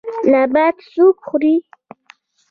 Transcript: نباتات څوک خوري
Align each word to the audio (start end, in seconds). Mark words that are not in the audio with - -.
نباتات 0.31 0.75
څوک 0.91 1.15
خوري 1.27 1.55